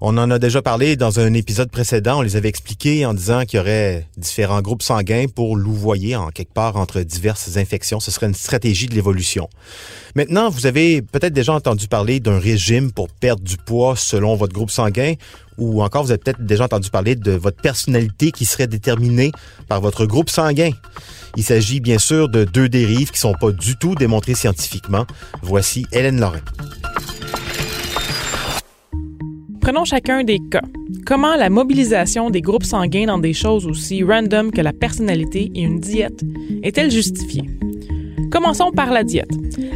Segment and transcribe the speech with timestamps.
[0.00, 2.18] On en a déjà parlé dans un épisode précédent.
[2.18, 6.28] On les avait expliqués en disant qu'il y aurait différents groupes sanguins pour louvoyer en
[6.28, 8.00] quelque part entre diverses infections.
[8.00, 9.48] Ce serait une stratégie de l'évolution.
[10.14, 14.52] Maintenant, vous avez peut-être déjà entendu parler d'un régime pour perdre du poids selon votre
[14.52, 15.14] groupe sanguin
[15.58, 19.30] ou encore vous avez peut-être déjà entendu parler de votre personnalité qui serait déterminée
[19.68, 20.70] par votre groupe sanguin.
[21.36, 25.06] Il s'agit bien sûr de deux dérives qui sont pas du tout démontrées scientifiquement.
[25.42, 26.40] Voici Hélène Lorrain.
[29.64, 30.60] Prenons chacun des cas.
[31.06, 35.62] Comment la mobilisation des groupes sanguins dans des choses aussi random que la personnalité et
[35.62, 36.20] une diète
[36.62, 37.44] est-elle justifiée?
[38.30, 39.30] Commençons par la diète.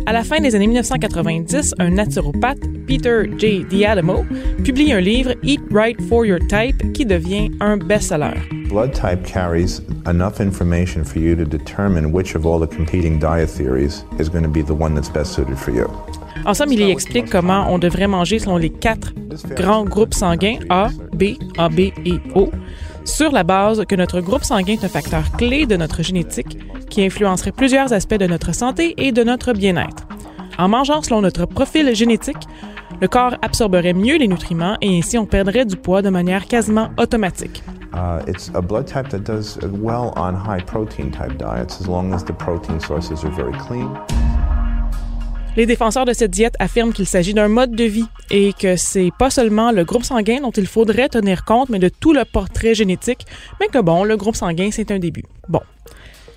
[0.06, 3.65] À la fin des années 1990, un naturopathe, Peter J.
[3.69, 4.24] Diadamo,
[4.65, 8.34] publie un livre Eat Right for Your Type qui devient un best-seller.
[8.68, 13.48] Blood type carries enough information for you to determine which of all the competing diet
[13.48, 15.88] theories is going to be the one that's best suited for you.
[16.45, 19.13] En somme, il y explique comment on devrait manger selon les quatre
[19.57, 22.51] grands groupes sanguins A, B, AB et O,
[23.09, 27.04] sur la base que notre groupe sanguin est un facteur clé de notre génétique qui
[27.04, 30.06] influencerait plusieurs aspects de notre santé et de notre bien-être.
[30.59, 32.46] En mangeant selon notre profil génétique,
[33.01, 36.90] le corps absorberait mieux les nutriments et ainsi on perdrait du poids de manière quasiment
[36.98, 37.62] automatique.
[37.95, 42.12] Uh, it's a blood type that does well on high protein type diets as long
[42.12, 43.88] as the protein sources are very clean.
[45.59, 49.10] Les défenseurs de cette diète affirment qu'il s'agit d'un mode de vie et que c'est
[49.18, 52.76] pas seulement le groupe sanguin dont il faudrait tenir compte, mais de tout le portrait
[52.76, 53.26] génétique,
[53.59, 55.24] mais que bon, le groupe sanguin, c'est un début.
[55.48, 55.60] Bon.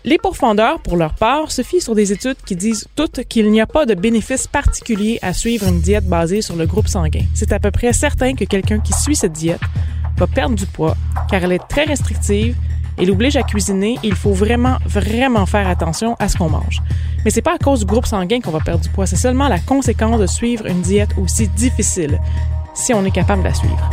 [0.06, 3.62] Les pourfendeurs, pour leur part, se fient sur des études qui disent toutes qu'il n'y
[3.62, 7.26] a pas de bénéfice particulier à suivre une diète basée sur le groupe sanguin.
[7.36, 9.62] C'est à peu près certain que quelqu'un qui suit cette diète
[10.18, 10.98] va perdre du poids,
[11.30, 12.56] car elle est très restrictive
[13.02, 16.82] et l'oblige à cuisiner, il faut vraiment, vraiment faire attention à ce qu'on mange.
[17.26, 19.48] Mais c'est pas à cause du groupe sanguin qu'on va perdre du poids, c'est seulement
[19.48, 22.20] la conséquence de suivre une diète aussi difficile,
[22.76, 23.90] si on est capable de la suivre.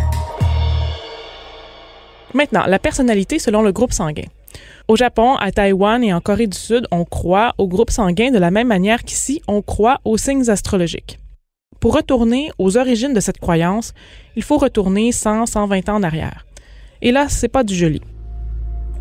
[2.34, 4.26] Maintenant, la personnalité selon le groupe sanguin.
[4.88, 8.38] Au Japon, à Taïwan et en Corée du Sud, on croit au groupe sanguin de
[8.38, 11.18] la même manière qu'ici, on croit aux signes astrologiques.
[11.80, 13.94] Pour retourner aux origines de cette croyance,
[14.36, 16.44] il faut retourner 100, 120 ans en arrière.
[17.00, 18.02] Et là, c'est pas du joli.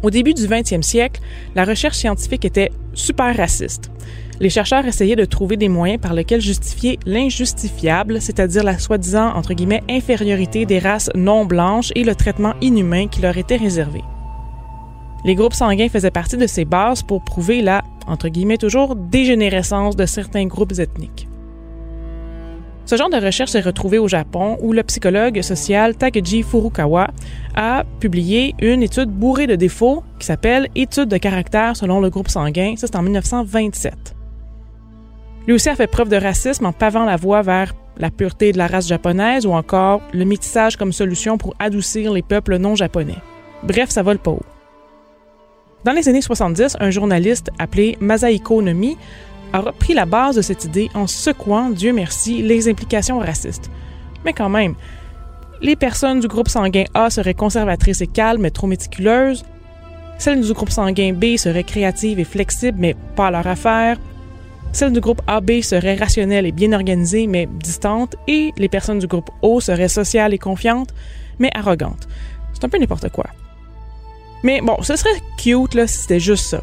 [0.03, 1.21] Au début du 20e siècle,
[1.55, 3.91] la recherche scientifique était super raciste.
[4.39, 9.55] Les chercheurs essayaient de trouver des moyens par lesquels justifier l'injustifiable, c'est-à-dire la soi-disant entre
[9.55, 14.03] guillemets infériorité des races non blanches et le traitement inhumain qui leur était réservé.
[15.25, 19.95] Les groupes sanguins faisaient partie de ces bases pour prouver la entre guillemets toujours dégénérescence
[19.95, 21.27] de certains groupes ethniques.
[22.87, 27.09] Ce genre de recherche s'est retrouvé au Japon où le psychologue social Takeji Furukawa
[27.53, 32.29] a publié une étude bourrée de défauts qui s'appelle Étude de caractère selon le groupe
[32.29, 32.75] sanguin.
[32.77, 34.15] Ça, c'est en 1927.
[35.47, 38.57] Lui aussi a fait preuve de racisme en pavant la voie vers la pureté de
[38.57, 43.17] la race japonaise ou encore le métissage comme solution pour adoucir les peuples non japonais.
[43.63, 44.45] Bref, ça vole pas haut.
[45.83, 48.97] Dans les années 70, un journaliste appelé Masahiko Nomi
[49.53, 53.69] a repris la base de cette idée en secouant, Dieu merci, les implications racistes.
[54.25, 54.75] Mais quand même,
[55.61, 59.43] les personnes du groupe sanguin A seraient conservatrices et calmes, mais trop méticuleuses.
[60.17, 63.97] Celles du groupe sanguin B seraient créatives et flexibles, mais pas à leur affaire.
[64.73, 68.15] Celles du groupe AB seraient rationnelles et bien organisées, mais distantes.
[68.27, 70.93] Et les personnes du groupe O seraient sociales et confiantes,
[71.39, 72.07] mais arrogantes.
[72.53, 73.25] C'est un peu n'importe quoi.
[74.43, 76.61] Mais bon, ce serait cute là, si c'était juste ça.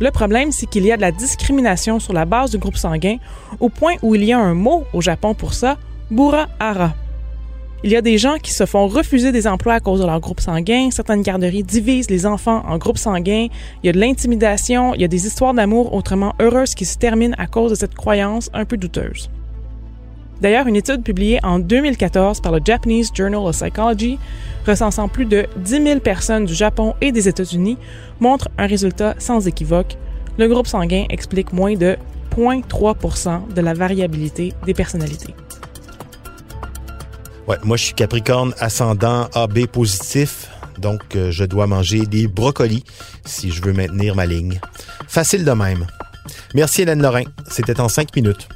[0.00, 3.18] Le problème, c'est qu'il y a de la discrimination sur la base du groupe sanguin,
[3.60, 5.78] au point où il y a un mot au Japon pour ça,
[6.10, 6.94] Burahara.
[7.84, 10.18] Il y a des gens qui se font refuser des emplois à cause de leur
[10.18, 10.88] groupe sanguin.
[10.90, 13.48] Certaines garderies divisent les enfants en groupes sanguins.
[13.82, 14.94] Il y a de l'intimidation.
[14.94, 17.94] Il y a des histoires d'amour autrement heureuses qui se terminent à cause de cette
[17.94, 19.28] croyance un peu douteuse.
[20.44, 24.18] D'ailleurs, une étude publiée en 2014 par le Japanese Journal of Psychology,
[24.66, 27.78] recensant plus de 10 000 personnes du Japon et des États-Unis,
[28.20, 29.96] montre un résultat sans équivoque.
[30.36, 31.96] Le groupe sanguin explique moins de
[32.36, 35.34] 0,3 de la variabilité des personnalités.
[37.48, 42.84] Ouais, moi je suis Capricorne ascendant AB positif, donc euh, je dois manger des brocolis
[43.24, 44.60] si je veux maintenir ma ligne.
[45.08, 45.86] Facile de même.
[46.54, 48.46] Merci Hélène Lorrain, c'était en cinq minutes.